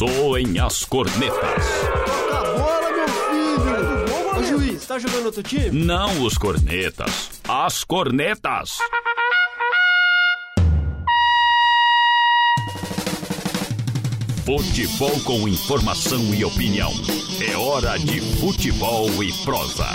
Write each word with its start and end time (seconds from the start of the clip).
Soem 0.00 0.58
as 0.58 0.82
cornetas. 0.82 1.66
Toca 2.26 2.38
a 2.38 2.58
bola, 2.58 2.90
meu 2.90 3.06
filho! 3.06 4.38
Ô 4.38 4.42
juiz, 4.42 4.86
tá 4.86 4.98
jogando 4.98 5.26
outro 5.26 5.42
time? 5.42 5.84
Não 5.84 6.22
os 6.22 6.38
cornetas, 6.38 7.42
as 7.46 7.84
cornetas. 7.84 8.78
Futebol 14.46 15.20
com 15.20 15.46
informação 15.46 16.34
e 16.34 16.46
opinião. 16.46 16.90
É 17.46 17.54
hora 17.58 17.98
de 17.98 18.22
futebol 18.40 19.22
e 19.22 19.30
prosa. 19.44 19.86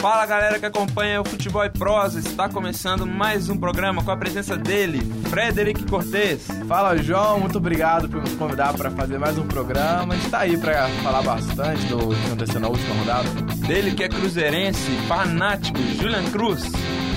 Fala 0.00 0.24
galera 0.26 0.60
que 0.60 0.64
acompanha 0.64 1.20
o 1.20 1.24
Futebol 1.24 1.64
e 1.64 1.70
Prosa, 1.70 2.20
está 2.20 2.48
começando 2.48 3.04
mais 3.04 3.48
um 3.48 3.56
programa 3.56 4.02
com 4.04 4.12
a 4.12 4.16
presença 4.16 4.56
dele, 4.56 5.00
Frederic 5.28 5.84
Cortez. 5.86 6.46
Fala 6.68 6.96
João, 6.96 7.40
muito 7.40 7.58
obrigado 7.58 8.08
por 8.08 8.20
nos 8.20 8.32
convidar 8.34 8.72
para 8.74 8.92
fazer 8.92 9.18
mais 9.18 9.36
um 9.36 9.46
programa. 9.48 10.14
A 10.14 10.16
gente 10.16 10.30
tá 10.30 10.38
aí 10.38 10.56
para 10.56 10.88
falar 11.02 11.22
bastante 11.22 11.84
do 11.86 12.10
que 12.14 12.26
aconteceu 12.26 12.60
na 12.60 12.68
última 12.68 12.94
rodada. 12.94 13.28
Dele 13.66 13.90
que 13.90 14.04
é 14.04 14.08
cruzeirense, 14.08 14.88
fanático, 15.08 15.78
Julian 16.00 16.30
Cruz. 16.30 16.70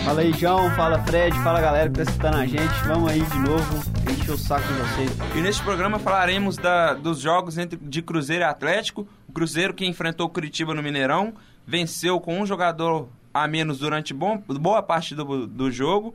Fala 0.03 0.21
aí, 0.21 0.33
João. 0.33 0.71
Fala, 0.71 0.97
Fred. 1.03 1.37
Fala, 1.41 1.61
galera 1.61 1.87
que 1.87 1.97
tá 1.97 2.01
escutando 2.01 2.37
a 2.37 2.45
gente. 2.47 2.73
Vamos 2.87 3.11
aí 3.11 3.21
de 3.21 3.39
novo 3.39 3.83
encher 4.11 4.31
o 4.31 4.37
saco 4.37 4.67
de 4.67 4.73
vocês. 4.73 5.11
E 5.35 5.41
neste 5.41 5.61
programa 5.63 5.99
falaremos 5.99 6.57
da, 6.57 6.95
dos 6.95 7.19
jogos 7.19 7.57
entre 7.57 7.77
de 7.77 8.01
Cruzeiro 8.01 8.43
e 8.43 8.45
Atlético. 8.45 9.07
O 9.31 9.33
Cruzeiro 9.33 9.73
que 9.73 9.85
enfrentou 9.85 10.27
o 10.27 10.29
Curitiba 10.29 10.73
no 10.73 10.83
Mineirão, 10.83 11.33
venceu 11.65 12.19
com 12.19 12.41
um 12.41 12.45
jogador 12.45 13.07
a 13.33 13.47
menos 13.47 13.79
durante 13.79 14.13
bom, 14.13 14.43
boa 14.45 14.83
parte 14.83 15.15
do, 15.15 15.47
do 15.47 15.71
jogo 15.71 16.13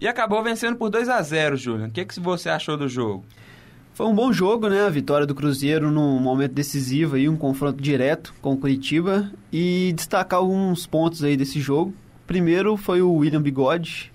e 0.00 0.08
acabou 0.08 0.42
vencendo 0.42 0.74
por 0.74 0.90
2 0.90 1.08
a 1.08 1.22
0 1.22 1.56
Julian. 1.56 1.86
O 1.86 1.90
que, 1.92 2.04
que 2.04 2.18
você 2.18 2.48
achou 2.48 2.76
do 2.76 2.88
jogo? 2.88 3.24
Foi 3.94 4.04
um 4.04 4.14
bom 4.16 4.32
jogo, 4.32 4.68
né? 4.68 4.84
A 4.84 4.90
vitória 4.90 5.24
do 5.24 5.32
Cruzeiro 5.32 5.92
num 5.92 6.18
momento 6.18 6.54
decisivo 6.54 7.14
aí, 7.14 7.28
um 7.28 7.36
confronto 7.36 7.80
direto 7.80 8.34
com 8.42 8.54
o 8.54 8.56
Curitiba 8.56 9.30
e 9.52 9.92
destacar 9.94 10.40
alguns 10.40 10.88
pontos 10.88 11.22
aí 11.22 11.36
desse 11.36 11.60
jogo. 11.60 11.94
Primeiro 12.26 12.76
foi 12.76 13.00
o 13.00 13.12
William 13.12 13.40
Bigode. 13.40 14.12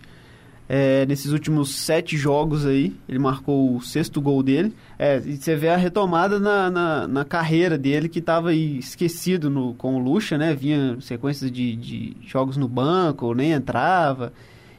É, 0.73 1.05
nesses 1.05 1.33
últimos 1.33 1.75
sete 1.75 2.15
jogos 2.15 2.65
aí, 2.65 2.95
ele 3.05 3.19
marcou 3.19 3.75
o 3.75 3.81
sexto 3.81 4.21
gol 4.21 4.41
dele. 4.41 4.73
É, 4.97 5.17
e 5.17 5.35
você 5.35 5.53
vê 5.53 5.67
a 5.67 5.75
retomada 5.75 6.39
na, 6.39 6.71
na, 6.71 7.07
na 7.09 7.25
carreira 7.25 7.77
dele, 7.77 8.07
que 8.07 8.19
estava 8.19 8.53
esquecido 8.53 9.49
no, 9.49 9.73
com 9.73 9.97
o 9.97 9.99
Lucha, 9.99 10.37
né? 10.37 10.55
Vinha 10.55 10.95
sequências 11.01 11.51
de, 11.51 11.75
de 11.75 12.15
jogos 12.25 12.55
no 12.55 12.69
banco, 12.69 13.33
nem 13.33 13.51
entrava. 13.51 14.31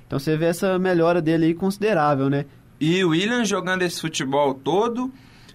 Então 0.06 0.18
você 0.18 0.34
vê 0.34 0.46
essa 0.46 0.78
melhora 0.78 1.20
dele 1.20 1.44
aí 1.44 1.54
considerável, 1.54 2.30
né? 2.30 2.46
E 2.80 3.04
o 3.04 3.10
William 3.10 3.44
jogando 3.44 3.82
esse 3.82 4.00
futebol 4.00 4.54
todo, 4.54 5.12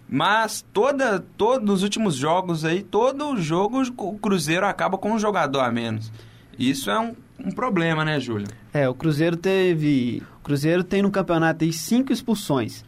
mas 0.08 0.64
toda, 0.72 1.20
todos 1.36 1.78
os 1.78 1.82
últimos 1.82 2.14
jogos 2.14 2.64
aí, 2.64 2.84
todo 2.84 3.36
jogo 3.42 3.82
o 3.98 4.20
Cruzeiro 4.20 4.68
acaba 4.68 5.00
com 5.00 5.14
um 5.14 5.18
jogador 5.18 5.62
a 5.62 5.72
menos. 5.72 6.12
Isso 6.60 6.92
é 6.92 7.00
um, 7.00 7.16
um 7.44 7.52
problema, 7.52 8.04
né, 8.04 8.20
Júlio? 8.20 8.48
É, 8.74 8.88
o 8.90 8.94
Cruzeiro 8.94 9.38
teve. 9.38 10.24
O 10.40 10.44
Cruzeiro 10.44 10.84
tem 10.84 11.02
no 11.02 11.12
campeonato 11.12 11.64
aí 11.64 11.72
cinco 11.72 12.12
expulsões. 12.12 12.84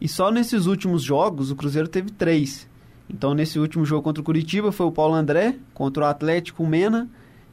E 0.00 0.08
só 0.08 0.30
nesses 0.30 0.66
últimos 0.66 1.02
jogos 1.02 1.50
o 1.50 1.56
Cruzeiro 1.56 1.88
teve 1.88 2.10
três. 2.10 2.68
Então, 3.08 3.34
nesse 3.34 3.58
último 3.58 3.84
jogo 3.84 4.02
contra 4.02 4.20
o 4.20 4.24
Curitiba 4.24 4.72
foi 4.72 4.86
o 4.86 4.92
Paulo 4.92 5.14
André, 5.14 5.56
contra 5.72 6.04
o 6.04 6.06
Atlético 6.06 6.62
o 6.62 6.66
Mena 6.66 7.08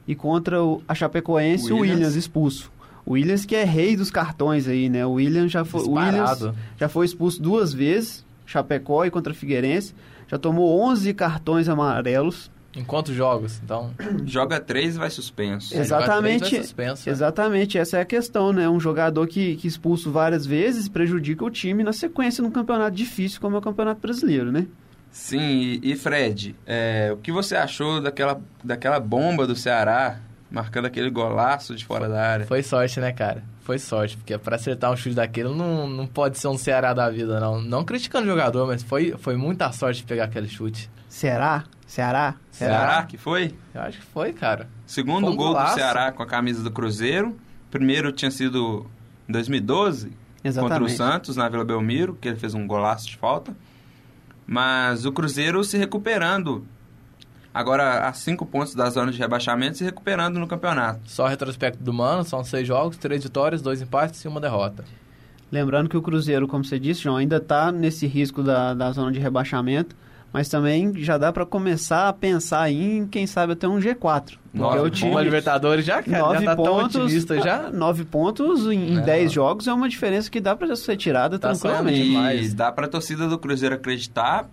e 0.06 0.14
contra 0.14 0.62
o, 0.62 0.82
a 0.88 0.94
Chapecoense 0.94 1.72
o 1.72 1.76
Williams. 1.76 1.96
Williams 1.96 2.16
expulso. 2.16 2.72
O 3.04 3.12
Williams 3.12 3.44
que 3.44 3.54
é 3.54 3.64
rei 3.64 3.96
dos 3.96 4.10
cartões 4.10 4.68
aí, 4.68 4.88
né? 4.88 5.04
O 5.04 5.12
Williams 5.12 5.50
já 5.50 5.64
foi, 5.64 5.82
o 5.82 5.92
Williams 5.92 6.50
já 6.78 6.88
foi 6.88 7.06
expulso 7.06 7.42
duas 7.42 7.72
vezes, 7.72 8.24
Chapecó 8.46 9.04
e 9.04 9.10
contra 9.10 9.34
Figueirense. 9.34 9.94
Já 10.28 10.38
tomou 10.38 10.80
11 10.88 11.12
cartões 11.14 11.68
amarelos. 11.68 12.50
Em 12.74 12.82
quantos 12.82 13.14
jogos, 13.14 13.60
então? 13.62 13.92
Joga 14.24 14.58
três 14.58 14.96
e 14.96 14.98
vai 14.98 15.10
suspenso. 15.10 15.76
Exatamente. 15.76 16.50
Vai 16.50 16.62
suspenso, 16.62 17.08
né? 17.08 17.12
exatamente, 17.12 17.78
essa 17.78 17.98
é 17.98 18.00
a 18.00 18.04
questão, 18.04 18.52
né? 18.52 18.68
Um 18.68 18.80
jogador 18.80 19.26
que, 19.26 19.56
que 19.56 19.68
expulso 19.68 20.10
várias 20.10 20.46
vezes 20.46 20.88
prejudica 20.88 21.44
o 21.44 21.50
time 21.50 21.84
na 21.84 21.92
sequência 21.92 22.42
num 22.42 22.50
campeonato 22.50 22.96
difícil 22.96 23.40
como 23.40 23.56
é 23.56 23.58
o 23.58 23.62
Campeonato 23.62 24.00
Brasileiro, 24.00 24.50
né? 24.50 24.66
Sim, 25.10 25.38
e, 25.82 25.92
e 25.92 25.96
Fred, 25.96 26.56
é, 26.66 27.10
o 27.12 27.18
que 27.18 27.30
você 27.30 27.54
achou 27.54 28.00
daquela, 28.00 28.40
daquela 28.64 28.98
bomba 28.98 29.46
do 29.46 29.54
Ceará 29.54 30.20
marcando 30.50 30.86
aquele 30.86 31.10
golaço 31.10 31.74
de 31.74 31.84
fora 31.84 32.08
da 32.08 32.22
área? 32.22 32.46
Foi 32.46 32.62
sorte, 32.62 32.98
né, 32.98 33.12
cara? 33.12 33.42
Foi 33.60 33.78
sorte, 33.78 34.16
porque 34.16 34.36
para 34.38 34.56
acertar 34.56 34.90
um 34.90 34.96
chute 34.96 35.14
daquele 35.14 35.50
não, 35.50 35.86
não 35.86 36.06
pode 36.06 36.38
ser 36.38 36.48
um 36.48 36.58
Ceará 36.58 36.94
da 36.94 37.08
vida, 37.10 37.38
não. 37.38 37.60
Não 37.60 37.84
criticando 37.84 38.26
o 38.26 38.30
jogador, 38.30 38.66
mas 38.66 38.82
foi, 38.82 39.14
foi 39.18 39.36
muita 39.36 39.70
sorte 39.72 40.02
pegar 40.02 40.24
aquele 40.24 40.48
chute. 40.48 40.90
Ceará? 41.08 41.64
Ceará? 41.92 42.36
Ceará, 42.50 42.78
Ceará 42.78 43.02
que 43.02 43.18
foi? 43.18 43.54
Eu 43.74 43.82
acho 43.82 43.98
que 43.98 44.06
foi, 44.06 44.32
cara. 44.32 44.66
Segundo 44.86 45.26
um 45.30 45.36
gol 45.36 45.48
golaço. 45.48 45.74
do 45.74 45.78
Ceará 45.78 46.10
com 46.10 46.22
a 46.22 46.26
camisa 46.26 46.62
do 46.62 46.70
Cruzeiro. 46.70 47.36
Primeiro 47.70 48.10
tinha 48.10 48.30
sido 48.30 48.86
em 49.28 49.32
2012, 49.32 50.10
Exatamente. 50.42 50.80
contra 50.80 50.90
o 50.90 50.96
Santos, 50.96 51.36
na 51.36 51.46
Vila 51.50 51.66
Belmiro, 51.66 52.16
que 52.18 52.28
ele 52.28 52.38
fez 52.38 52.54
um 52.54 52.66
golaço 52.66 53.06
de 53.08 53.18
falta. 53.18 53.54
Mas 54.46 55.04
o 55.04 55.12
Cruzeiro 55.12 55.62
se 55.64 55.76
recuperando. 55.76 56.66
Agora, 57.52 58.08
a 58.08 58.12
cinco 58.14 58.46
pontos 58.46 58.74
da 58.74 58.88
zona 58.88 59.12
de 59.12 59.18
rebaixamento, 59.18 59.76
se 59.76 59.84
recuperando 59.84 60.38
no 60.38 60.46
campeonato. 60.46 61.00
Só 61.04 61.26
retrospecto 61.26 61.84
do 61.84 61.92
Mano, 61.92 62.24
são 62.24 62.42
seis 62.42 62.66
jogos, 62.66 62.96
três 62.96 63.22
vitórias, 63.22 63.60
dois 63.60 63.82
empates 63.82 64.24
e 64.24 64.28
uma 64.28 64.40
derrota. 64.40 64.82
Lembrando 65.50 65.90
que 65.90 65.96
o 65.98 66.00
Cruzeiro, 66.00 66.48
como 66.48 66.64
você 66.64 66.78
disse, 66.78 67.02
João, 67.02 67.18
ainda 67.18 67.36
está 67.36 67.70
nesse 67.70 68.06
risco 68.06 68.42
da, 68.42 68.72
da 68.72 68.90
zona 68.92 69.12
de 69.12 69.18
rebaixamento 69.18 69.94
mas 70.32 70.48
também 70.48 70.94
já 70.96 71.18
dá 71.18 71.32
para 71.32 71.44
começar 71.44 72.08
a 72.08 72.12
pensar 72.12 72.70
em, 72.70 73.06
quem 73.06 73.26
sabe, 73.26 73.52
até 73.52 73.68
um 73.68 73.78
G4. 73.78 74.38
Nove, 74.52 74.78
o 74.78 74.90
time, 74.90 75.10
uma 75.10 75.22
Libertadores 75.22 75.84
já, 75.84 76.02
cara, 76.02 76.18
nove 76.18 76.44
já 76.44 76.44
tá 76.44 76.56
pontos, 76.56 77.12
já. 77.42 77.70
Nove 77.70 78.04
pontos 78.04 78.66
em 78.66 78.98
é. 78.98 79.00
dez 79.00 79.32
jogos 79.32 79.66
é 79.66 79.72
uma 79.72 79.88
diferença 79.88 80.30
que 80.30 80.40
dá 80.40 80.54
para 80.54 80.74
ser 80.76 80.96
tirada 80.96 81.38
tá 81.38 81.50
tranquilamente. 81.50 82.10
Mas 82.10 82.54
dá 82.54 82.70
para 82.70 82.86
a 82.86 82.88
torcida 82.88 83.28
do 83.28 83.38
Cruzeiro 83.38 83.74
acreditar 83.74 84.48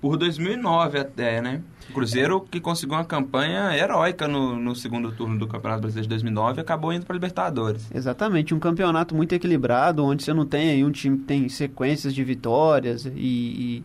por 0.00 0.16
2009 0.16 0.98
até, 0.98 1.40
né? 1.40 1.62
O 1.88 1.92
Cruzeiro 1.94 2.40
que 2.40 2.60
conseguiu 2.60 2.96
uma 2.96 3.04
campanha 3.04 3.76
heróica 3.76 4.26
no, 4.26 4.56
no 4.56 4.74
segundo 4.74 5.12
turno 5.12 5.38
do 5.38 5.46
Campeonato 5.46 5.82
Brasileiro 5.82 6.08
de 6.08 6.08
2009 6.10 6.60
acabou 6.60 6.92
indo 6.92 7.06
para 7.06 7.14
Libertadores. 7.14 7.88
Exatamente, 7.94 8.54
um 8.54 8.58
campeonato 8.58 9.14
muito 9.14 9.34
equilibrado, 9.34 10.04
onde 10.04 10.22
você 10.22 10.34
não 10.34 10.44
tem 10.44 10.70
aí 10.70 10.84
um 10.84 10.90
time 10.90 11.18
que 11.18 11.24
tem 11.24 11.48
sequências 11.48 12.14
de 12.14 12.24
vitórias 12.24 13.06
e, 13.06 13.10
e 13.16 13.84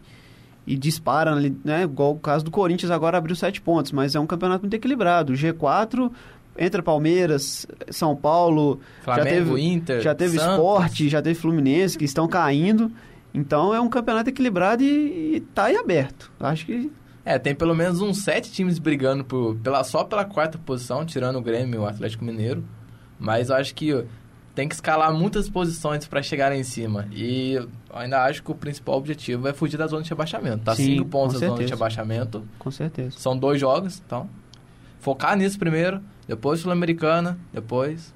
e 0.69 0.77
dispara, 0.77 1.35
né? 1.65 1.81
Igual 1.81 2.11
o 2.11 2.19
caso 2.19 2.45
do 2.45 2.51
Corinthians 2.51 2.91
agora 2.91 3.17
abriu 3.17 3.35
sete 3.35 3.59
pontos, 3.59 3.91
mas 3.91 4.13
é 4.13 4.19
um 4.19 4.27
campeonato 4.27 4.61
muito 4.61 4.75
equilibrado. 4.75 5.33
G4 5.33 6.11
entra 6.55 6.83
Palmeiras, 6.83 7.65
São 7.89 8.15
Paulo, 8.15 8.79
Flamengo, 9.01 9.25
já 9.25 9.35
teve 9.35 9.61
Inter, 9.61 10.01
já 10.01 10.13
teve 10.13 10.37
Santos. 10.37 10.53
Esporte, 10.53 11.09
já 11.09 11.21
teve 11.23 11.39
Fluminense 11.39 11.97
que 11.97 12.05
estão 12.05 12.27
caindo. 12.27 12.91
Então 13.33 13.73
é 13.73 13.81
um 13.81 13.89
campeonato 13.89 14.29
equilibrado 14.29 14.83
e, 14.83 15.37
e 15.37 15.39
tá 15.39 15.65
aí 15.65 15.75
aberto. 15.75 16.31
Acho 16.39 16.67
que 16.67 16.91
é, 17.25 17.39
tem 17.39 17.55
pelo 17.55 17.75
menos 17.75 17.99
uns 17.99 18.23
sete 18.23 18.51
times 18.51 18.77
brigando 18.77 19.23
por, 19.23 19.55
pela, 19.55 19.83
só 19.83 20.03
pela 20.03 20.23
quarta 20.23 20.59
posição, 20.59 21.03
tirando 21.03 21.37
o 21.37 21.41
Grêmio 21.41 21.75
e 21.75 21.79
o 21.79 21.87
Atlético 21.87 22.23
Mineiro. 22.23 22.63
Mas 23.17 23.49
eu 23.49 23.55
acho 23.55 23.73
que 23.73 24.05
tem 24.55 24.67
que 24.67 24.75
escalar 24.75 25.13
muitas 25.13 25.49
posições 25.49 26.05
para 26.07 26.21
chegar 26.21 26.51
em 26.55 26.63
cima. 26.63 27.07
E 27.11 27.53
eu 27.53 27.69
ainda 27.93 28.23
acho 28.23 28.43
que 28.43 28.51
o 28.51 28.55
principal 28.55 28.95
objetivo 28.97 29.47
é 29.47 29.53
fugir 29.53 29.77
da 29.77 29.87
zona 29.87 30.03
de 30.03 30.09
rebaixamento. 30.09 30.63
Tá 30.65 30.75
Sim, 30.75 30.83
cinco 30.97 31.05
pontos 31.05 31.39
da 31.39 31.47
zona 31.47 31.63
de 31.63 31.69
rebaixamento. 31.71 32.43
com 32.57 32.69
certeza. 32.71 33.17
São 33.17 33.37
dois 33.37 33.59
jogos, 33.59 34.01
então. 34.05 34.29
Focar 34.99 35.37
nisso 35.37 35.57
primeiro, 35.57 36.01
depois 36.27 36.59
Sul-Americana, 36.59 37.37
depois. 37.53 38.13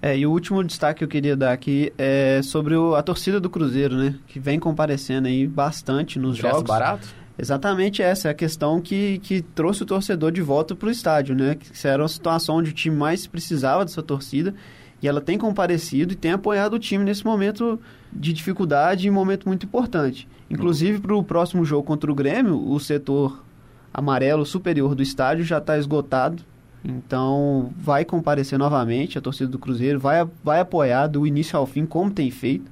É, 0.00 0.16
e 0.16 0.26
o 0.26 0.30
último 0.30 0.62
destaque 0.62 0.98
que 0.98 1.04
eu 1.04 1.08
queria 1.08 1.36
dar 1.36 1.52
aqui 1.52 1.92
é 1.98 2.40
sobre 2.42 2.76
o- 2.76 2.94
a 2.94 3.02
torcida 3.02 3.40
do 3.40 3.48
Cruzeiro, 3.50 3.96
né? 3.96 4.14
Que 4.28 4.38
vem 4.38 4.60
comparecendo 4.60 5.26
aí 5.26 5.46
bastante 5.46 6.18
nos 6.18 6.38
ingresso 6.38 6.56
jogos. 6.56 6.68
barato. 6.68 7.08
Exatamente 7.36 8.02
essa 8.02 8.28
é 8.28 8.30
a 8.30 8.34
questão 8.34 8.80
que, 8.80 9.18
que 9.20 9.40
trouxe 9.42 9.82
o 9.84 9.86
torcedor 9.86 10.30
de 10.32 10.42
volta 10.42 10.74
para 10.74 10.88
o 10.88 10.90
estádio, 10.90 11.34
né? 11.34 11.54
Que 11.56 11.86
era 11.88 12.02
uma 12.02 12.08
situação 12.08 12.56
onde 12.56 12.70
o 12.70 12.72
time 12.74 12.94
mais 12.96 13.26
precisava 13.26 13.84
dessa 13.84 14.02
torcida 14.02 14.54
e 15.02 15.08
ela 15.08 15.20
tem 15.20 15.38
comparecido 15.38 16.12
e 16.12 16.16
tem 16.16 16.32
apoiado 16.32 16.74
o 16.74 16.78
time 16.78 17.04
nesse 17.04 17.24
momento 17.24 17.80
de 18.12 18.32
dificuldade 18.32 19.06
e 19.06 19.10
momento 19.10 19.46
muito 19.48 19.64
importante. 19.64 20.28
Inclusive 20.50 20.98
para 20.98 21.14
o 21.14 21.22
próximo 21.22 21.64
jogo 21.64 21.84
contra 21.84 22.10
o 22.10 22.14
Grêmio, 22.14 22.58
o 22.68 22.80
setor 22.80 23.44
amarelo 23.92 24.44
superior 24.44 24.94
do 24.94 25.02
estádio 25.02 25.44
já 25.44 25.58
está 25.58 25.78
esgotado. 25.78 26.42
Então 26.84 27.72
vai 27.76 28.04
comparecer 28.04 28.58
novamente 28.58 29.18
a 29.18 29.20
torcida 29.20 29.50
do 29.50 29.58
Cruzeiro, 29.58 29.98
vai, 29.98 30.26
vai 30.42 30.60
apoiar 30.60 31.06
do 31.06 31.26
início 31.26 31.58
ao 31.58 31.66
fim, 31.66 31.84
como 31.84 32.10
tem 32.10 32.30
feito. 32.30 32.70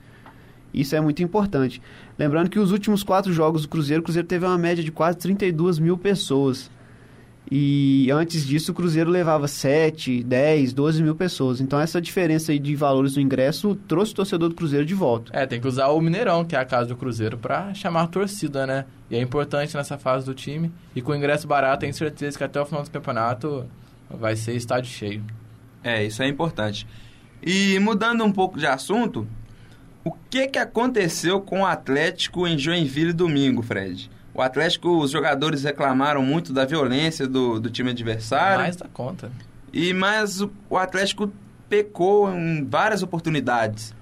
Isso 0.73 0.95
é 0.95 1.01
muito 1.01 1.23
importante. 1.23 1.81
Lembrando 2.19 2.51
que 2.51 2.59
os 2.59 2.71
últimos 2.71 3.03
quatro 3.03 3.33
jogos 3.33 3.63
do 3.63 3.69
Cruzeiro, 3.69 4.01
o 4.01 4.05
Cruzeiro 4.05 4.29
teve 4.29 4.45
uma 4.45 4.59
média 4.59 4.85
de 4.85 4.93
quase 4.93 5.19
32 5.19 5.79
mil 5.79 5.97
pessoas. 5.97 6.71
E 7.51 8.11
antes 8.11 8.45
disso, 8.45 8.73
o 8.73 8.75
Cruzeiro 8.75 9.09
levava 9.09 9.47
7, 9.47 10.23
10, 10.25 10.73
12 10.73 11.03
mil 11.03 11.15
pessoas. 11.15 11.61
Então, 11.61 11.79
essa 11.79 12.01
diferença 12.01 12.51
aí 12.51 12.59
de 12.59 12.75
valores 12.75 13.15
do 13.15 13.21
ingresso 13.21 13.77
trouxe 13.87 14.13
o 14.13 14.17
torcedor 14.17 14.49
do 14.49 14.55
Cruzeiro 14.55 14.85
de 14.85 14.95
volta. 14.95 15.31
É, 15.33 15.47
tem 15.47 15.61
que 15.61 15.69
usar 15.69 15.89
o 15.89 16.01
Mineirão, 16.01 16.45
que 16.45 16.57
é 16.57 16.59
a 16.59 16.65
casa 16.65 16.89
do 16.89 16.97
Cruzeiro, 16.97 17.39
pra 17.39 17.73
chamar 17.73 18.03
a 18.03 18.07
torcida, 18.09 18.67
né? 18.67 18.85
E 19.09 19.15
é 19.15 19.21
importante 19.21 19.77
nessa 19.77 19.97
fase 19.97 20.27
do 20.27 20.35
time. 20.35 20.73
E 20.95 21.01
com 21.01 21.15
ingresso 21.15 21.47
barato, 21.47 21.81
tenho 21.81 21.95
certeza 21.95 22.37
que 22.37 22.43
até 22.43 22.61
o 22.61 22.67
final 22.67 22.83
do 22.83 22.91
campeonato 22.91 23.65
vai 24.11 24.35
ser 24.35 24.55
estádio 24.57 24.91
cheio. 24.91 25.23
É, 25.85 26.05
isso 26.05 26.23
é 26.23 26.29
importante. 26.29 26.85
E 27.41 27.79
mudando 27.79 28.25
um 28.25 28.33
pouco 28.33 28.59
de 28.59 28.67
assunto, 28.67 29.27
o 30.03 30.11
que, 30.29 30.49
que 30.49 30.59
aconteceu 30.59 31.41
com 31.41 31.61
o 31.61 31.67
Atlético 31.67 32.47
em 32.47 32.59
Joinville 32.59 33.13
domingo, 33.13 33.63
Fred? 33.63 34.11
O 34.37 34.43
Atlético, 34.43 34.99
os 34.99 35.11
jogadores 35.11 35.65
reclamaram 35.65 36.23
muito 36.23 36.53
da 36.53 36.67
violência 36.67 37.27
do, 37.27 37.59
do 37.59 37.71
time 37.71 37.91
adversário. 37.91 38.65
Mais 38.65 38.77
da 38.77 38.87
conta. 38.87 39.33
E 39.73 39.95
mas 39.95 40.43
o, 40.43 40.51
o 40.69 40.77
Atlético 40.77 41.33
pecou 41.71 42.31
em 42.31 42.63
várias 42.63 43.03
oportunidades. 43.03 43.95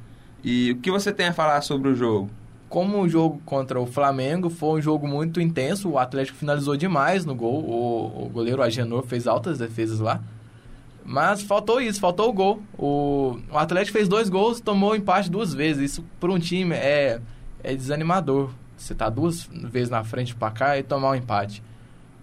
E 0.42 0.72
o 0.72 0.78
que 0.78 0.90
você 0.90 1.12
tem 1.12 1.26
a 1.26 1.32
falar 1.32 1.60
sobre 1.60 1.88
o 1.88 1.94
jogo? 1.94 2.28
Como 2.68 3.00
o 3.00 3.08
jogo 3.08 3.40
contra 3.46 3.80
o 3.80 3.86
Flamengo 3.86 4.50
foi 4.50 4.80
um 4.80 4.82
jogo 4.82 5.06
muito 5.06 5.40
intenso, 5.40 5.90
o 5.90 5.98
Atlético 6.00 6.36
finalizou 6.36 6.76
demais 6.76 7.24
no 7.24 7.36
gol. 7.36 7.62
O, 7.64 8.24
o 8.24 8.28
goleiro 8.28 8.60
Agenor 8.60 9.04
fez 9.06 9.28
altas 9.28 9.58
defesas 9.58 10.00
lá. 10.00 10.20
Mas 11.04 11.42
faltou 11.42 11.80
isso, 11.80 12.00
faltou 12.00 12.30
o 12.30 12.32
gol. 12.32 12.60
O, 12.76 13.38
o 13.52 13.56
Atlético 13.56 13.96
fez 13.96 14.08
dois 14.08 14.28
gols, 14.28 14.60
tomou 14.60 14.96
empate 14.96 15.30
duas 15.30 15.54
vezes. 15.54 15.92
Isso 15.92 16.04
para 16.18 16.32
um 16.32 16.40
time 16.40 16.74
é, 16.74 17.20
é 17.62 17.72
desanimador. 17.72 18.50
Você 18.76 18.94
tá 18.94 19.08
duas 19.08 19.48
vezes 19.52 19.90
na 19.90 20.04
frente 20.04 20.34
para 20.34 20.50
cá 20.50 20.78
e 20.78 20.82
tomar 20.82 21.10
um 21.10 21.14
empate. 21.14 21.62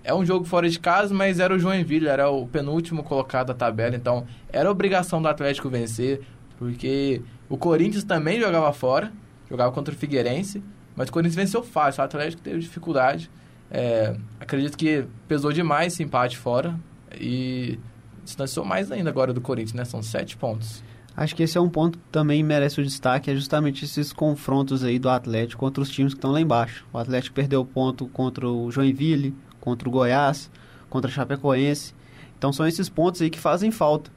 É 0.03 0.13
um 0.13 0.25
jogo 0.25 0.45
fora 0.45 0.67
de 0.67 0.79
casa, 0.79 1.13
mas 1.13 1.39
era 1.39 1.53
o 1.53 1.59
Joinville, 1.59 2.07
era 2.07 2.29
o 2.29 2.47
penúltimo 2.47 3.03
colocado 3.03 3.47
da 3.47 3.53
tabela, 3.53 3.95
então 3.95 4.25
era 4.51 4.69
obrigação 4.69 5.21
do 5.21 5.27
Atlético 5.27 5.69
vencer, 5.69 6.21
porque 6.57 7.21
o 7.47 7.57
Corinthians 7.57 8.03
também 8.03 8.39
jogava 8.39 8.73
fora, 8.73 9.11
jogava 9.49 9.71
contra 9.71 9.93
o 9.93 9.97
Figueirense, 9.97 10.63
mas 10.95 11.09
o 11.09 11.11
Corinthians 11.11 11.35
venceu 11.35 11.63
fácil, 11.63 12.01
o 12.01 12.05
Atlético 12.05 12.41
teve 12.41 12.59
dificuldade. 12.59 13.29
É, 13.69 14.15
acredito 14.39 14.77
que 14.77 15.05
pesou 15.27 15.53
demais 15.53 15.93
esse 15.93 16.03
empate 16.03 16.37
fora 16.37 16.77
e 17.19 17.79
distanciou 18.23 18.65
mais 18.65 18.91
ainda 18.91 19.09
agora 19.09 19.33
do 19.33 19.39
Corinthians, 19.39 19.73
né? 19.73 19.85
São 19.85 20.01
sete 20.01 20.35
pontos. 20.35 20.83
Acho 21.15 21.35
que 21.35 21.43
esse 21.43 21.57
é 21.57 21.61
um 21.61 21.69
ponto 21.69 21.97
que 21.97 22.03
também 22.11 22.41
merece 22.41 22.79
o 22.79 22.83
destaque, 22.83 23.29
é 23.29 23.35
justamente 23.35 23.83
esses 23.83 24.13
confrontos 24.13 24.83
aí 24.83 24.97
do 24.97 25.09
Atlético 25.09 25.59
contra 25.59 25.83
os 25.83 25.89
times 25.89 26.13
que 26.13 26.17
estão 26.17 26.31
lá 26.31 26.39
embaixo. 26.39 26.85
O 26.93 26.97
Atlético 26.97 27.35
perdeu 27.35 27.65
ponto 27.65 28.07
contra 28.07 28.47
o 28.47 28.71
Joinville, 28.71 29.35
contra 29.59 29.89
o 29.89 29.91
Goiás, 29.91 30.49
contra 30.89 31.11
a 31.11 31.13
Chapecoense. 31.13 31.93
Então 32.37 32.53
são 32.53 32.65
esses 32.65 32.87
pontos 32.87 33.21
aí 33.21 33.29
que 33.29 33.39
fazem 33.39 33.71
falta. 33.71 34.09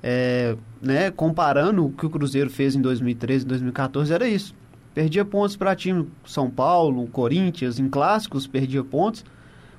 É, 0.00 0.56
né, 0.80 1.10
comparando 1.10 1.86
o 1.86 1.90
que 1.90 2.06
o 2.06 2.10
Cruzeiro 2.10 2.48
fez 2.48 2.76
em 2.76 2.80
2013 2.80 3.44
e 3.44 3.48
2014, 3.48 4.12
era 4.14 4.28
isso. 4.28 4.54
Perdia 4.94 5.24
pontos 5.24 5.56
para 5.56 5.74
time 5.74 6.08
São 6.24 6.48
Paulo, 6.48 7.06
Corinthians, 7.08 7.80
em 7.80 7.88
clássicos 7.88 8.46
perdia 8.46 8.82
pontos, 8.84 9.24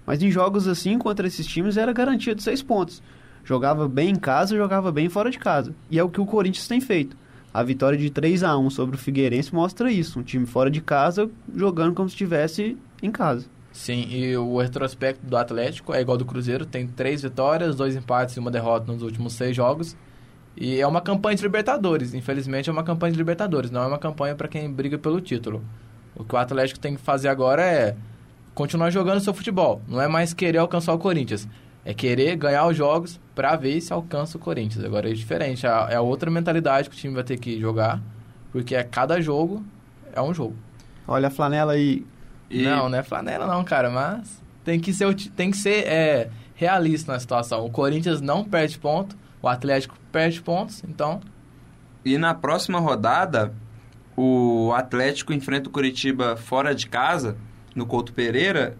mas 0.06 0.22
em 0.22 0.30
jogos 0.30 0.68
assim 0.68 0.98
contra 0.98 1.26
esses 1.26 1.48
times 1.48 1.78
era 1.78 1.94
garantia 1.94 2.36
de 2.36 2.44
seis 2.44 2.62
pontos. 2.62 3.02
Jogava 3.50 3.88
bem 3.88 4.12
em 4.12 4.16
casa, 4.16 4.56
jogava 4.56 4.92
bem 4.92 5.10
fora 5.10 5.32
de 5.32 5.40
casa. 5.40 5.74
E 5.90 5.98
é 5.98 6.04
o 6.04 6.08
que 6.08 6.22
o 6.22 6.26
Corinthians 6.28 6.68
tem 6.68 6.80
feito. 6.80 7.18
A 7.52 7.64
vitória 7.64 7.98
de 7.98 8.08
3 8.12 8.44
a 8.44 8.56
1 8.56 8.70
sobre 8.70 8.96
o 8.96 9.00
Figueirense 9.00 9.56
mostra 9.56 9.92
isso. 9.92 10.20
Um 10.20 10.22
time 10.22 10.46
fora 10.46 10.70
de 10.70 10.80
casa 10.80 11.28
jogando 11.56 11.96
como 11.96 12.08
se 12.08 12.14
estivesse 12.14 12.78
em 13.02 13.10
casa. 13.10 13.48
Sim, 13.72 14.06
e 14.08 14.38
o 14.38 14.60
retrospecto 14.60 15.26
do 15.26 15.36
Atlético 15.36 15.96
é 15.96 16.02
igual 16.02 16.16
do 16.16 16.26
Cruzeiro, 16.26 16.64
tem 16.64 16.86
três 16.88 17.24
vitórias, 17.24 17.76
dois 17.76 17.96
empates 17.96 18.36
e 18.36 18.40
uma 18.40 18.52
derrota 18.52 18.92
nos 18.92 19.02
últimos 19.02 19.34
seis 19.34 19.56
jogos. 19.56 19.98
E 20.56 20.80
é 20.80 20.86
uma 20.86 21.02
campanha 21.02 21.36
de 21.36 21.42
Libertadores, 21.42 22.14
infelizmente 22.14 22.70
é 22.70 22.72
uma 22.72 22.84
campanha 22.84 23.14
de 23.14 23.18
Libertadores, 23.18 23.72
não 23.72 23.82
é 23.82 23.88
uma 23.88 23.98
campanha 23.98 24.36
para 24.36 24.48
quem 24.48 24.72
briga 24.72 25.00
pelo 25.00 25.20
título. 25.20 25.64
O 26.16 26.24
que 26.24 26.36
o 26.36 26.38
Atlético 26.38 26.80
tem 26.80 26.96
que 26.96 27.02
fazer 27.02 27.30
agora 27.30 27.64
é 27.64 27.96
continuar 28.54 28.92
jogando 28.92 29.22
seu 29.22 29.34
futebol, 29.34 29.82
não 29.88 30.00
é 30.00 30.08
mais 30.08 30.36
querer 30.36 30.60
alcançar 30.60 30.94
o 30.94 31.00
Corinthians, 31.00 31.48
é 31.90 31.94
querer 31.96 32.36
ganhar 32.36 32.68
os 32.68 32.78
jogos 32.78 33.20
para 33.34 33.56
ver 33.56 33.82
se 33.82 33.92
alcança 33.92 34.38
o 34.38 34.40
Corinthians. 34.40 34.86
Agora 34.86 35.10
é 35.10 35.14
diferente, 35.14 35.66
é 35.66 35.96
a 35.96 36.02
outra 36.02 36.30
mentalidade 36.30 36.88
que 36.88 36.96
o 36.96 37.00
time 37.00 37.16
vai 37.16 37.24
ter 37.24 37.40
que 37.40 37.60
jogar, 37.60 38.00
porque 38.52 38.76
é 38.76 38.84
cada 38.84 39.20
jogo 39.20 39.66
é 40.14 40.22
um 40.22 40.32
jogo. 40.32 40.56
Olha 41.08 41.30
a 41.30 41.32
flanela 41.32 41.74
aí. 41.74 42.06
E... 42.48 42.62
Não, 42.62 42.90
não 42.90 42.98
é 43.00 43.02
flanela 43.02 43.48
não, 43.48 43.64
cara, 43.64 43.90
mas 43.90 44.40
tem 44.64 44.80
que 44.80 44.94
ser, 44.94 45.12
tem 45.36 45.50
que 45.50 45.58
ser 45.58 45.88
é, 45.88 46.30
realista 46.54 47.12
na 47.12 47.20
situação. 47.20 47.66
O 47.66 47.72
Corinthians 47.72 48.22
não 48.22 48.44
perde 48.44 48.78
ponto, 48.78 49.18
o 49.42 49.48
Atlético 49.48 49.96
perde 50.12 50.44
pontos, 50.44 50.84
então... 50.88 51.20
E 52.06 52.20
na 52.20 52.36
próxima 52.36 52.80
rodada, 52.80 53.52
o 54.16 54.72
Atlético 54.76 55.34
enfrenta 55.34 55.70
o 55.70 55.72
Curitiba 55.72 56.36
fora 56.38 56.76
de 56.76 56.86
casa, 56.86 57.36
no 57.74 57.88
Couto 57.88 58.14
Pereira, 58.14 58.78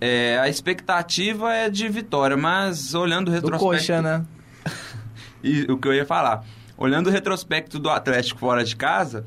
é, 0.00 0.38
a 0.38 0.48
expectativa 0.48 1.52
é 1.52 1.68
de 1.68 1.88
vitória, 1.88 2.36
mas 2.36 2.94
olhando 2.94 3.28
o 3.28 3.30
retrospecto... 3.32 3.64
Do 3.64 3.78
coxa, 3.78 4.02
né? 4.02 4.24
e, 5.42 5.62
o 5.70 5.76
que 5.76 5.88
eu 5.88 5.94
ia 5.94 6.06
falar. 6.06 6.44
Olhando 6.76 7.08
o 7.08 7.10
retrospecto 7.10 7.78
do 7.78 7.90
Atlético 7.90 8.38
fora 8.38 8.62
de 8.62 8.76
casa, 8.76 9.26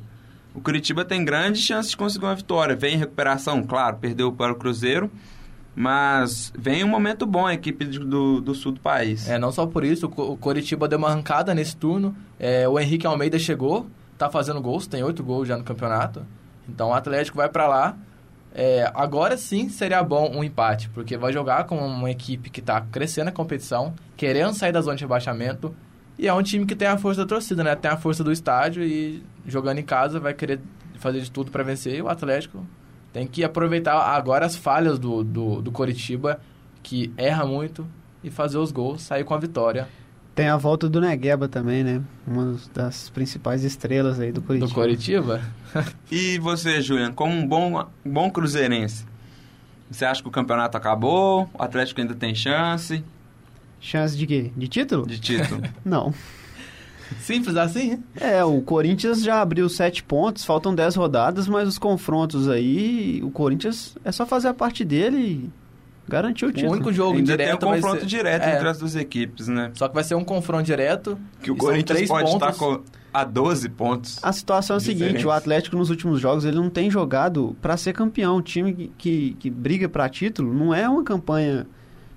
o 0.55 0.61
Curitiba 0.61 1.03
tem 1.03 1.23
grande 1.25 1.59
chance 1.59 1.89
de 1.89 1.97
conseguir 1.97 2.25
uma 2.25 2.35
vitória. 2.35 2.75
Vem 2.75 2.95
em 2.95 2.97
recuperação, 2.97 3.61
claro, 3.63 3.97
perdeu 3.97 4.31
para 4.31 4.53
o 4.53 4.55
Cruzeiro, 4.55 5.11
mas 5.75 6.53
vem 6.57 6.83
um 6.83 6.87
momento 6.87 7.25
bom 7.25 7.45
a 7.45 7.53
equipe 7.53 7.83
do, 7.83 8.39
do 8.39 8.55
sul 8.55 8.71
do 8.71 8.79
país. 8.79 9.27
É, 9.27 9.37
não 9.37 9.51
só 9.51 9.65
por 9.65 9.83
isso, 9.83 10.05
o 10.05 10.37
Curitiba 10.37 10.87
deu 10.87 10.97
uma 10.97 11.09
arrancada 11.09 11.53
nesse 11.53 11.75
turno. 11.75 12.15
É, 12.39 12.67
o 12.67 12.79
Henrique 12.79 13.05
Almeida 13.05 13.37
chegou, 13.37 13.87
tá 14.17 14.29
fazendo 14.29 14.61
gols, 14.61 14.87
tem 14.87 15.03
oito 15.03 15.21
gols 15.21 15.49
já 15.49 15.57
no 15.57 15.63
campeonato. 15.65 16.25
Então 16.69 16.89
o 16.89 16.93
Atlético 16.93 17.35
vai 17.35 17.49
para 17.49 17.67
lá 17.67 17.97
é, 18.53 18.91
agora 18.93 19.37
sim 19.37 19.69
seria 19.69 20.03
bom 20.03 20.29
um 20.35 20.43
empate, 20.43 20.89
porque 20.89 21.17
vai 21.17 21.31
jogar 21.31 21.63
com 21.65 21.77
uma 21.77 22.11
equipe 22.11 22.49
que 22.49 22.59
está 22.59 22.81
crescendo 22.81 23.29
a 23.29 23.31
competição, 23.31 23.93
querendo 24.17 24.53
sair 24.53 24.71
da 24.71 24.81
zona 24.81 24.95
de 24.95 25.03
rebaixamento, 25.03 25.73
e 26.17 26.27
é 26.27 26.33
um 26.33 26.43
time 26.43 26.65
que 26.65 26.75
tem 26.75 26.87
a 26.87 26.97
força 26.97 27.21
da 27.21 27.27
torcida, 27.27 27.63
né? 27.63 27.75
Tem 27.75 27.89
a 27.89 27.97
força 27.97 28.23
do 28.23 28.31
estádio 28.31 28.83
e 28.83 29.23
jogando 29.45 29.79
em 29.79 29.83
casa 29.83 30.19
vai 30.19 30.33
querer 30.33 30.59
fazer 30.99 31.21
de 31.21 31.31
tudo 31.31 31.49
para 31.49 31.63
vencer. 31.63 31.95
E 31.95 32.01
o 32.01 32.09
Atlético 32.09 32.63
tem 33.11 33.25
que 33.25 33.43
aproveitar 33.43 33.95
agora 33.95 34.45
as 34.45 34.55
falhas 34.55 34.99
do, 34.99 35.23
do, 35.23 35.61
do 35.61 35.71
Coritiba, 35.71 36.39
que 36.83 37.11
erra 37.17 37.45
muito, 37.45 37.87
e 38.23 38.29
fazer 38.29 38.57
os 38.57 38.71
gols, 38.71 39.01
sair 39.01 39.23
com 39.23 39.33
a 39.33 39.39
vitória. 39.39 39.87
Tem 40.33 40.47
a 40.47 40.55
volta 40.55 40.87
do 40.87 41.01
Negueba 41.01 41.47
também, 41.47 41.83
né? 41.83 42.01
Uma 42.25 42.57
das 42.73 43.09
principais 43.09 43.63
estrelas 43.63 44.19
aí 44.19 44.31
do 44.31 44.41
Curitiba. 44.41 44.67
Do 44.67 44.73
Curitiba? 44.73 45.41
e 46.09 46.39
você, 46.39 46.81
Julian, 46.81 47.11
como 47.11 47.33
um 47.33 47.45
bom, 47.45 47.85
bom 48.05 48.31
cruzeirense, 48.31 49.05
você 49.89 50.05
acha 50.05 50.21
que 50.21 50.27
o 50.29 50.31
campeonato 50.31 50.77
acabou? 50.77 51.49
O 51.53 51.61
Atlético 51.61 51.99
ainda 51.99 52.15
tem 52.15 52.33
chance? 52.33 53.03
Chance 53.79 54.17
de 54.17 54.25
quê? 54.25 54.51
De 54.55 54.67
título? 54.69 55.05
De 55.05 55.19
título. 55.19 55.61
Não. 55.83 56.13
Simples 57.19 57.57
assim? 57.57 58.01
É, 58.15 58.41
o 58.43 58.61
Corinthians 58.61 59.21
já 59.21 59.41
abriu 59.41 59.67
sete 59.67 60.01
pontos, 60.01 60.45
faltam 60.45 60.73
dez 60.73 60.95
rodadas, 60.95 61.45
mas 61.45 61.67
os 61.67 61.77
confrontos 61.77 62.47
aí, 62.47 63.19
o 63.21 63.29
Corinthians 63.31 63.97
é 64.05 64.13
só 64.13 64.25
fazer 64.25 64.47
a 64.47 64.53
parte 64.53 64.85
dele 64.85 65.51
Garantiu 66.11 66.49
o 66.49 66.51
título. 66.51 66.73
O 66.73 66.75
único 66.75 66.91
jogo 66.91 67.17
Ainda 67.17 67.31
direto 67.31 67.59
tem 67.59 67.69
um 67.69 67.71
confronto 67.75 68.01
ser... 68.01 68.05
direto 68.05 68.43
é. 68.43 68.55
entre 68.55 68.67
as 68.67 68.77
duas 68.77 68.95
equipes, 68.97 69.47
né? 69.47 69.71
Só 69.73 69.87
que 69.87 69.95
vai 69.95 70.03
ser 70.03 70.15
um 70.15 70.25
confronto 70.25 70.63
direto. 70.63 71.17
Que 71.41 71.49
o 71.49 71.55
Corinthians 71.55 72.05
pode 72.05 72.29
pontos. 72.29 72.49
estar 72.49 72.53
com 72.53 72.83
a 73.13 73.23
12 73.23 73.69
pontos. 73.69 74.19
A 74.21 74.33
situação 74.33 74.75
é 74.75 74.77
a 74.77 74.79
seguinte, 74.81 75.25
o 75.25 75.31
Atlético 75.31 75.77
nos 75.77 75.89
últimos 75.89 76.19
jogos 76.19 76.43
ele 76.43 76.57
não 76.57 76.69
tem 76.69 76.91
jogado 76.91 77.55
para 77.61 77.77
ser 77.77 77.93
campeão. 77.93 78.35
O 78.35 78.41
time 78.41 78.73
que, 78.73 78.91
que, 78.97 79.37
que 79.39 79.49
briga 79.49 79.87
para 79.87 80.09
título 80.09 80.53
não 80.53 80.73
é 80.73 80.87
uma 80.89 81.01
campanha 81.01 81.65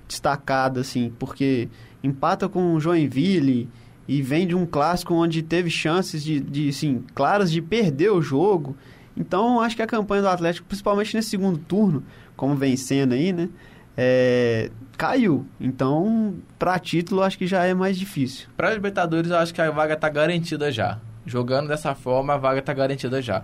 destacada, 0.08 0.80
assim, 0.80 1.12
porque 1.16 1.68
empata 2.02 2.48
com 2.48 2.74
o 2.74 2.80
Joinville 2.80 3.68
e 4.08 4.20
vem 4.20 4.44
de 4.44 4.56
um 4.56 4.66
clássico 4.66 5.14
onde 5.14 5.40
teve 5.40 5.70
chances 5.70 6.24
de, 6.24 6.40
de 6.40 6.68
assim, 6.68 7.04
claras 7.14 7.50
de 7.50 7.62
perder 7.62 8.10
o 8.10 8.20
jogo. 8.20 8.76
Então, 9.16 9.60
acho 9.60 9.76
que 9.76 9.82
a 9.82 9.86
campanha 9.86 10.22
do 10.22 10.28
Atlético, 10.28 10.66
principalmente 10.66 11.14
nesse 11.14 11.30
segundo 11.30 11.58
turno, 11.58 12.02
como 12.36 12.56
vencendo 12.56 13.12
aí, 13.12 13.32
né? 13.32 13.48
É, 13.96 14.70
caiu. 14.96 15.46
Então, 15.60 16.36
para 16.58 16.78
título, 16.78 17.22
acho 17.22 17.38
que 17.38 17.46
já 17.46 17.64
é 17.64 17.74
mais 17.74 17.98
difícil. 17.98 18.48
Para 18.56 18.72
Libertadores, 18.72 19.30
eu 19.30 19.36
acho 19.36 19.54
que 19.54 19.60
a 19.60 19.70
vaga 19.70 19.94
está 19.94 20.08
garantida 20.08 20.70
já. 20.70 20.98
Jogando 21.26 21.68
dessa 21.68 21.94
forma, 21.94 22.34
a 22.34 22.36
vaga 22.36 22.60
está 22.60 22.72
garantida 22.72 23.22
já. 23.22 23.42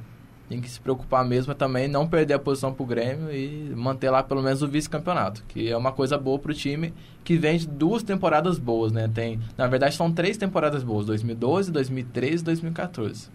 Tem 0.49 0.61
que 0.61 0.69
se 0.69 0.81
preocupar 0.81 1.25
mesmo 1.25 1.55
também 1.55 1.87
não 1.87 2.09
perder 2.09 2.35
a 2.35 2.39
posição 2.39 2.75
para 2.75 2.83
o 2.83 2.87
Grêmio 2.87 3.31
e 3.33 3.73
manter 3.77 4.11
lá 4.11 4.21
pelo 4.21 4.43
menos 4.43 4.63
o 4.63 4.67
vice-campeonato, 4.67 5.45
que 5.47 5.71
é 5.71 5.77
uma 5.77 5.93
coisa 5.93 6.19
boa 6.19 6.41
para 6.41 6.51
o 6.51 6.55
time 6.55 6.93
que 7.23 7.37
vem 7.37 7.57
de 7.57 7.69
duas 7.69 8.03
temporadas 8.03 8.59
boas, 8.59 8.91
né? 8.91 9.09
Tem, 9.15 9.39
na 9.57 9.69
verdade, 9.69 9.95
são 9.95 10.11
três 10.11 10.37
temporadas 10.37 10.83
boas: 10.83 11.07
2012, 11.07 11.71
2013 11.71 12.43
e 12.43 12.45
2014. 12.45 13.29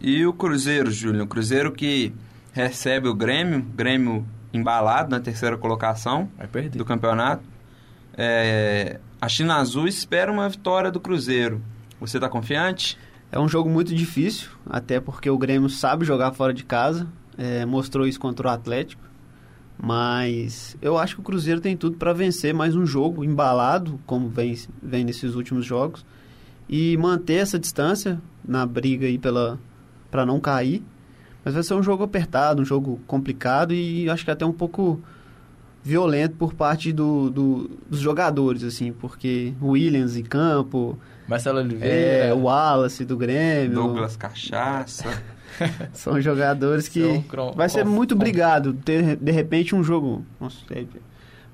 E 0.00 0.24
o 0.24 0.32
Cruzeiro, 0.32 0.90
Júlio? 0.90 1.24
O 1.24 1.26
Cruzeiro 1.26 1.70
que 1.72 2.14
recebe 2.54 3.06
o 3.06 3.14
Grêmio, 3.14 3.62
Grêmio 3.76 4.26
embalado 4.52 5.10
na 5.10 5.20
terceira 5.20 5.56
colocação 5.56 6.28
do 6.72 6.84
campeonato. 6.84 7.42
É, 8.16 8.98
a 9.20 9.28
China 9.28 9.56
Azul 9.56 9.86
espera 9.86 10.30
uma 10.30 10.48
vitória 10.48 10.90
do 10.90 11.00
Cruzeiro. 11.00 11.62
Você 12.00 12.16
está 12.16 12.28
confiante? 12.28 12.98
É 13.30 13.38
um 13.38 13.48
jogo 13.48 13.70
muito 13.70 13.94
difícil, 13.94 14.50
até 14.68 14.98
porque 14.98 15.30
o 15.30 15.38
Grêmio 15.38 15.68
sabe 15.68 16.04
jogar 16.04 16.32
fora 16.32 16.52
de 16.52 16.64
casa, 16.64 17.06
é, 17.38 17.64
mostrou 17.64 18.06
isso 18.06 18.18
contra 18.18 18.48
o 18.48 18.50
Atlético. 18.50 19.02
Mas 19.82 20.76
eu 20.82 20.98
acho 20.98 21.14
que 21.14 21.20
o 21.20 21.24
Cruzeiro 21.24 21.60
tem 21.60 21.76
tudo 21.76 21.96
para 21.96 22.12
vencer 22.12 22.52
mais 22.52 22.74
um 22.74 22.84
jogo 22.84 23.24
embalado, 23.24 23.98
como 24.04 24.28
vem, 24.28 24.58
vem 24.82 25.04
nesses 25.04 25.34
últimos 25.34 25.64
jogos, 25.64 26.04
e 26.68 26.96
manter 26.98 27.34
essa 27.34 27.58
distância 27.58 28.20
na 28.46 28.66
briga 28.66 29.06
aí 29.06 29.18
pela 29.18 29.58
para 30.10 30.26
não 30.26 30.40
cair. 30.40 30.82
Mas 31.44 31.54
vai 31.54 31.62
ser 31.62 31.74
um 31.74 31.82
jogo 31.82 32.04
apertado, 32.04 32.60
um 32.62 32.64
jogo 32.64 33.00
complicado 33.06 33.72
e 33.72 34.08
acho 34.10 34.24
que 34.24 34.30
até 34.30 34.44
um 34.44 34.52
pouco 34.52 35.00
violento 35.82 36.36
por 36.36 36.52
parte 36.52 36.92
do, 36.92 37.30
do, 37.30 37.70
dos 37.88 38.00
jogadores, 38.00 38.62
assim, 38.62 38.92
porque 38.92 39.54
Williams 39.62 40.16
em 40.16 40.22
campo, 40.22 40.98
Marcelo 41.26 41.60
Oliveira, 41.60 42.26
é, 42.26 42.34
o 42.34 42.42
Wallace 42.42 43.04
do 43.04 43.16
Grêmio, 43.16 43.74
Douglas 43.74 44.16
Cachaça. 44.16 45.04
são 45.92 46.20
jogadores 46.20 46.88
que 46.88 47.24
São 47.30 47.52
vai 47.52 47.68
ser 47.68 47.84
muito 47.84 48.14
brigado. 48.16 48.72
De, 48.72 49.16
de 49.16 49.30
repente 49.30 49.74
um 49.74 49.82
jogo, 49.82 50.24
nossa, 50.40 50.58
é- 50.70 50.84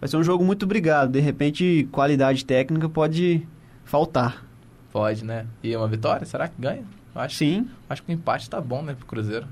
vai 0.01 0.09
ser 0.09 0.17
um 0.17 0.23
jogo 0.23 0.45
muito 0.45 0.67
brigado. 0.67 1.13
De 1.13 1.21
repente 1.21 1.89
qualidade 1.93 2.45
técnica 2.45 2.89
pode 2.89 3.47
faltar. 3.85 4.45
Pode, 4.93 5.25
né? 5.25 5.47
E 5.63 5.77
uma 5.77 5.87
vitória? 5.87 6.25
Será 6.27 6.49
que 6.49 6.55
ganha? 6.59 6.83
Acho, 7.15 7.37
Sim, 7.37 7.69
acho 7.89 8.03
que 8.03 8.13
o 8.13 8.15
empate 8.15 8.49
tá 8.49 8.61
bom, 8.61 8.83
né, 8.83 8.95
pro 8.95 9.07
Cruzeiro. 9.07 9.47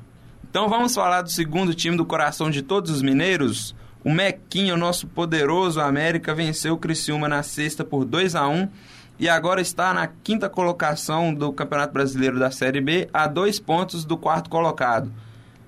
Então 0.55 0.69
vamos 0.69 0.95
falar 0.95 1.23
do 1.23 1.33
segundo 1.33 1.75
time 1.75 1.97
do 1.97 2.07
coração 2.07 2.49
de 2.49 2.63
todos 2.63 2.89
os 2.89 3.03
mineiros. 3.03 3.75
O 4.05 4.11
Mequinho, 4.13 4.77
nosso 4.77 5.09
poderoso 5.09 5.81
América, 5.81 6.33
venceu 6.33 6.75
o 6.75 6.79
Criciúma 6.79 7.29
na 7.29 7.43
sexta 7.43 7.85
por 7.85 8.05
2 8.05 8.37
a 8.37 8.47
1 8.47 8.69
e 9.19 9.29
agora 9.29 9.61
está 9.61 9.93
na 9.93 10.07
quinta 10.07 10.49
colocação 10.49 11.35
do 11.35 11.53
Campeonato 11.53 11.93
Brasileiro 11.93 12.39
da 12.39 12.53
Série 12.53 12.81
B, 12.81 13.09
a 13.13 13.27
dois 13.27 13.59
pontos 13.59 14.05
do 14.05 14.17
quarto 14.17 14.49
colocado. 14.49 15.11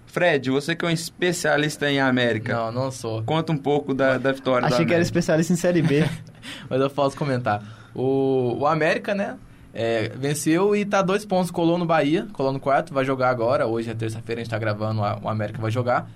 Fred, 0.07 0.53
você 0.53 0.77
que 0.77 0.85
é 0.85 0.89
um 0.89 0.93
especialista 0.93 1.91
em 1.91 1.99
América, 1.99 2.55
Não, 2.55 2.71
não 2.71 2.91
sou. 2.93 3.25
conta 3.25 3.53
um 3.53 3.59
pouco 3.59 3.93
da, 3.93 4.19
da 4.19 4.31
vitória 4.31 4.69
achei 4.69 4.85
do 4.85 4.89
que 4.89 4.95
era 4.95 5.03
especialista 5.03 5.53
em 5.53 5.57
Série 5.57 5.83
B. 5.83 6.09
Mas 6.71 6.81
eu 6.81 6.89
posso 6.89 7.17
comentar. 7.17 7.61
O, 7.93 8.59
o 8.61 8.67
América, 8.69 9.17
né? 9.17 9.37
É, 9.79 10.09
venceu 10.09 10.75
e 10.75 10.87
tá 10.87 11.03
dois 11.03 11.27
pontos, 11.27 11.51
colou 11.51 11.77
no 11.77 11.85
Bahia, 11.85 12.27
colou 12.33 12.51
no 12.51 12.59
quarto, 12.59 12.95
vai 12.95 13.05
jogar 13.05 13.29
agora. 13.29 13.67
Hoje 13.67 13.91
é 13.91 13.95
terça-feira, 13.95 14.41
a 14.41 14.45
gente 14.45 14.51
tá 14.51 14.59
gravando, 14.59 15.03
o 15.03 15.29
América 15.29 15.61
vai 15.61 15.71
jogar. 15.71 16.11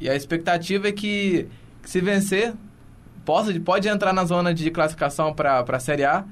E 0.00 0.08
a 0.08 0.16
expectativa 0.16 0.88
é 0.88 0.92
que, 0.92 1.46
que 1.82 1.90
se 1.90 2.00
vencer, 2.00 2.54
possa, 3.26 3.52
pode 3.60 3.86
entrar 3.86 4.14
na 4.14 4.24
zona 4.24 4.54
de 4.54 4.70
classificação 4.70 5.34
para 5.34 5.62
a 5.68 5.78
Série 5.78 6.06
A. 6.06 6.24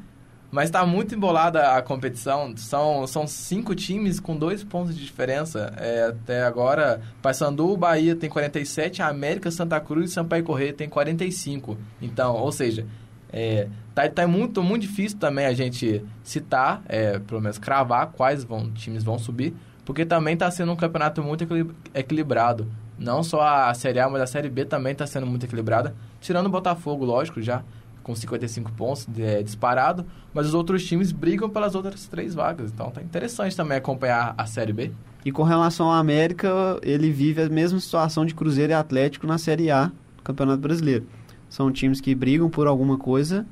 Mas 0.50 0.66
está 0.66 0.86
muito 0.86 1.14
embolada 1.14 1.76
a 1.76 1.82
competição. 1.82 2.56
São, 2.56 3.06
são 3.06 3.26
cinco 3.26 3.74
times 3.74 4.18
com 4.18 4.34
dois 4.34 4.64
pontos 4.64 4.96
de 4.96 5.04
diferença. 5.04 5.74
É, 5.76 6.04
até 6.04 6.42
agora, 6.42 7.02
Paysandu, 7.20 7.76
Bahia 7.76 8.16
tem 8.16 8.30
47, 8.30 9.02
a 9.02 9.08
América, 9.08 9.50
Santa 9.50 9.78
Cruz 9.78 10.10
e 10.10 10.14
Sampaio 10.14 10.42
Correia 10.42 10.72
tem 10.72 10.88
45. 10.88 11.76
Então, 12.00 12.34
ou 12.34 12.50
seja, 12.50 12.86
é, 13.30 13.68
tá, 13.96 14.06
tá 14.10 14.28
muito, 14.28 14.62
muito 14.62 14.82
difícil 14.82 15.18
também 15.18 15.46
a 15.46 15.54
gente 15.54 16.04
citar, 16.22 16.82
é, 16.86 17.18
pelo 17.18 17.40
menos 17.40 17.56
cravar 17.56 18.08
quais 18.08 18.44
vão, 18.44 18.70
times 18.70 19.02
vão 19.02 19.18
subir, 19.18 19.54
porque 19.86 20.04
também 20.04 20.34
está 20.34 20.50
sendo 20.50 20.70
um 20.70 20.76
campeonato 20.76 21.22
muito 21.22 21.44
equili- 21.44 21.70
equilibrado. 21.94 22.66
Não 22.98 23.22
só 23.22 23.40
a 23.40 23.72
Série 23.74 23.98
A, 23.98 24.08
mas 24.08 24.20
a 24.20 24.26
Série 24.26 24.50
B 24.50 24.66
também 24.66 24.92
está 24.92 25.06
sendo 25.06 25.26
muito 25.26 25.44
equilibrada. 25.44 25.94
Tirando 26.20 26.46
o 26.46 26.50
Botafogo, 26.50 27.04
lógico, 27.06 27.40
já 27.40 27.62
com 28.02 28.14
55 28.14 28.70
pontos 28.72 29.06
é, 29.18 29.42
disparado, 29.42 30.04
mas 30.32 30.46
os 30.46 30.54
outros 30.54 30.84
times 30.84 31.10
brigam 31.10 31.48
pelas 31.48 31.74
outras 31.74 32.06
três 32.06 32.34
vagas. 32.34 32.70
Então 32.70 32.90
tá 32.90 33.02
interessante 33.02 33.56
também 33.56 33.78
acompanhar 33.78 34.34
a 34.36 34.46
Série 34.46 34.72
B. 34.72 34.92
E 35.24 35.32
com 35.32 35.42
relação 35.42 35.86
ao 35.88 35.94
América, 35.94 36.48
ele 36.82 37.10
vive 37.10 37.42
a 37.42 37.48
mesma 37.48 37.80
situação 37.80 38.24
de 38.24 38.34
Cruzeiro 38.34 38.72
e 38.72 38.74
Atlético 38.74 39.26
na 39.26 39.38
Série 39.38 39.70
A 39.70 39.86
do 40.16 40.22
Campeonato 40.22 40.60
Brasileiro. 40.60 41.06
São 41.48 41.72
times 41.72 42.00
que 42.00 42.14
brigam 42.14 42.48
por 42.48 42.66
alguma 42.66 42.96
coisa 42.96 43.46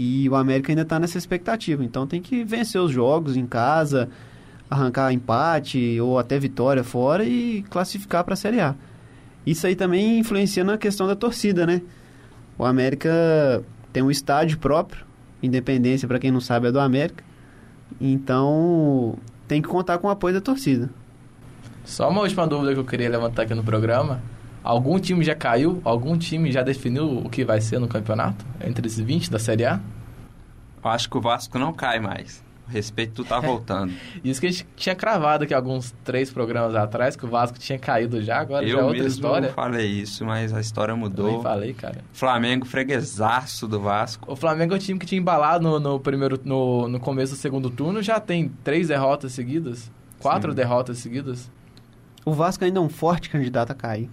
e 0.00 0.28
o 0.28 0.36
América 0.36 0.70
ainda 0.70 0.82
está 0.82 0.96
nessa 1.00 1.18
expectativa. 1.18 1.84
Então 1.84 2.06
tem 2.06 2.22
que 2.22 2.44
vencer 2.44 2.80
os 2.80 2.92
jogos 2.92 3.36
em 3.36 3.44
casa, 3.44 4.08
arrancar 4.70 5.12
empate 5.12 6.00
ou 6.00 6.20
até 6.20 6.38
vitória 6.38 6.84
fora 6.84 7.24
e 7.24 7.64
classificar 7.68 8.22
para 8.22 8.34
a 8.34 8.36
Série 8.36 8.60
A. 8.60 8.76
Isso 9.44 9.66
aí 9.66 9.74
também 9.74 10.20
influencia 10.20 10.62
na 10.62 10.78
questão 10.78 11.08
da 11.08 11.16
torcida, 11.16 11.66
né? 11.66 11.82
O 12.56 12.64
América 12.64 13.10
tem 13.92 14.00
um 14.00 14.10
estádio 14.10 14.58
próprio, 14.58 15.04
Independência, 15.42 16.06
para 16.06 16.20
quem 16.20 16.30
não 16.30 16.40
sabe, 16.40 16.68
é 16.68 16.72
do 16.72 16.78
América. 16.78 17.24
Então 18.00 19.16
tem 19.48 19.60
que 19.60 19.66
contar 19.66 19.98
com 19.98 20.06
o 20.06 20.10
apoio 20.10 20.34
da 20.34 20.40
torcida. 20.40 20.88
Só 21.84 22.08
uma 22.08 22.20
última 22.20 22.46
dúvida 22.46 22.72
que 22.72 22.78
eu 22.78 22.84
queria 22.84 23.10
levantar 23.10 23.42
aqui 23.42 23.54
no 23.54 23.64
programa. 23.64 24.20
Algum 24.68 24.98
time 24.98 25.24
já 25.24 25.34
caiu? 25.34 25.80
Algum 25.82 26.18
time 26.18 26.52
já 26.52 26.62
definiu 26.62 27.20
o 27.24 27.30
que 27.30 27.42
vai 27.42 27.58
ser 27.58 27.78
no 27.78 27.88
campeonato? 27.88 28.44
Entre 28.62 28.86
os 28.86 28.98
20 29.00 29.30
da 29.30 29.38
Série 29.38 29.64
A? 29.64 29.80
Eu 30.84 30.90
acho 30.90 31.08
que 31.08 31.16
o 31.16 31.22
Vasco 31.22 31.58
não 31.58 31.72
cai 31.72 31.98
mais. 31.98 32.44
O 32.68 32.70
respeito 32.70 33.24
tá 33.24 33.40
voltando. 33.40 33.94
Isso 34.22 34.38
que 34.38 34.46
a 34.46 34.50
gente 34.50 34.66
tinha 34.76 34.94
cravado 34.94 35.44
aqui 35.44 35.54
alguns 35.54 35.94
três 36.04 36.30
programas 36.30 36.74
atrás, 36.74 37.16
que 37.16 37.24
o 37.24 37.28
Vasco 37.30 37.58
tinha 37.58 37.78
caído 37.78 38.20
já, 38.20 38.40
agora 38.40 38.66
já 38.66 38.74
é 38.76 38.78
Eu 38.78 38.84
outra 38.84 38.92
mesmo 39.04 39.08
história. 39.08 39.48
falei 39.54 39.86
isso, 39.86 40.22
mas 40.26 40.52
a 40.52 40.60
história 40.60 40.92
Eu 40.92 40.98
mudou. 40.98 41.32
nem 41.32 41.42
falei, 41.42 41.72
cara. 41.72 42.04
Flamengo 42.12 42.66
freguesaço 42.66 43.66
do 43.66 43.80
Vasco. 43.80 44.30
O 44.30 44.36
Flamengo 44.36 44.74
é 44.74 44.76
o 44.76 44.78
time 44.78 44.98
que 44.98 45.06
tinha 45.06 45.18
embalado 45.18 45.64
no, 45.66 45.80
no 45.80 45.98
primeiro, 45.98 46.38
no, 46.44 46.86
no 46.88 47.00
começo 47.00 47.32
do 47.32 47.38
segundo 47.38 47.70
turno, 47.70 48.02
já 48.02 48.20
tem 48.20 48.50
três 48.62 48.88
derrotas 48.88 49.32
seguidas, 49.32 49.90
quatro 50.18 50.50
Sim. 50.52 50.56
derrotas 50.56 50.98
seguidas. 50.98 51.50
O 52.22 52.34
Vasco 52.34 52.66
ainda 52.66 52.78
é 52.80 52.82
um 52.82 52.90
forte 52.90 53.30
candidato 53.30 53.70
a 53.70 53.74
cair. 53.74 54.10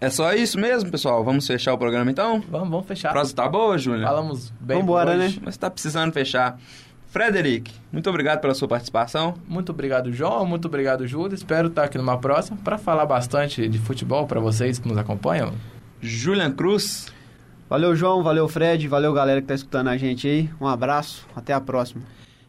É 0.00 0.10
só 0.10 0.32
isso 0.32 0.58
mesmo, 0.58 0.90
pessoal? 0.90 1.24
Vamos 1.24 1.46
fechar 1.46 1.72
o 1.72 1.78
programa 1.78 2.10
então? 2.10 2.42
Vamos, 2.50 2.68
vamos 2.68 2.86
fechar. 2.86 3.10
A 3.10 3.12
prosa 3.12 3.34
tá 3.34 3.48
boa, 3.48 3.78
Júnior? 3.78 4.04
Falamos 4.06 4.50
bem 4.60 4.80
Vambora, 4.80 5.12
por 5.12 5.20
hoje. 5.20 5.36
né? 5.36 5.42
Mas 5.46 5.56
tá 5.56 5.70
precisando 5.70 6.12
fechar. 6.12 6.58
Frederic, 7.06 7.70
muito 7.92 8.10
obrigado 8.10 8.40
pela 8.40 8.54
sua 8.54 8.66
participação. 8.66 9.34
Muito 9.46 9.70
obrigado, 9.70 10.12
João. 10.12 10.44
Muito 10.44 10.66
obrigado, 10.66 11.06
Júlio. 11.06 11.34
Espero 11.34 11.68
estar 11.68 11.84
aqui 11.84 11.96
numa 11.96 12.18
próxima 12.18 12.58
para 12.62 12.76
falar 12.76 13.06
bastante 13.06 13.68
de 13.68 13.78
futebol 13.78 14.26
para 14.26 14.40
vocês 14.40 14.78
que 14.80 14.88
nos 14.88 14.98
acompanham. 14.98 15.52
Julian 16.00 16.50
Cruz, 16.52 17.06
Valeu, 17.68 17.96
João. 17.96 18.22
Valeu, 18.22 18.46
Fred. 18.46 18.86
Valeu, 18.88 19.12
galera 19.12 19.40
que 19.40 19.46
tá 19.46 19.54
escutando 19.54 19.88
a 19.88 19.96
gente 19.96 20.28
aí. 20.28 20.50
Um 20.60 20.66
abraço. 20.66 21.26
Até 21.34 21.52
a 21.52 21.60
próxima. 21.60 22.02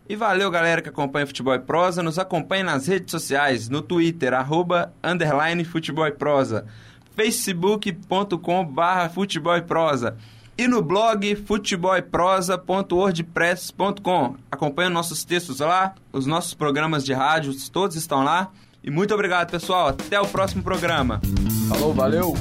E 0.07 0.15
valeu, 0.15 0.51
galera 0.51 0.81
que 0.83 0.89
acompanha 0.89 1.25
Futebol 1.25 1.55
e 1.55 1.59
Prosa. 1.59 2.03
Nos 2.03 2.19
acompanhe 2.19 2.63
nas 2.63 2.85
redes 2.87 3.09
sociais, 3.11 3.69
no 3.69 3.81
Twitter, 3.81 4.33
arroba, 4.33 4.93
underline 5.03 5.63
Futebol 5.63 6.05
e 6.05 6.11
Prosa, 6.11 6.65
facebook.com 7.15 8.65
barra 8.65 9.09
Futebol 9.09 9.57
e 9.57 9.61
Prosa 9.61 10.15
e 10.57 10.67
no 10.67 10.81
blog 10.81 11.35
futeboleprosa.wordpress.com. 11.35 14.35
Acompanhe 14.49 14.89
nossos 14.89 15.23
textos 15.23 15.59
lá, 15.59 15.93
os 16.11 16.25
nossos 16.25 16.53
programas 16.53 17.03
de 17.03 17.13
rádio, 17.13 17.53
todos 17.71 17.95
estão 17.95 18.23
lá. 18.23 18.49
E 18.83 18.91
muito 18.91 19.13
obrigado, 19.13 19.49
pessoal. 19.49 19.87
Até 19.87 20.19
o 20.19 20.27
próximo 20.27 20.63
programa. 20.63 21.21
Falou, 21.67 21.93
valeu! 21.93 22.35